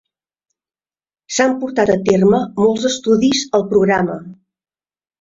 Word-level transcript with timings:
S'han 1.35 1.53
portat 1.61 1.93
a 1.97 1.99
terme 2.09 2.41
molts 2.65 2.91
estudis 2.93 3.47
al 3.61 3.71
programa. 3.75 4.21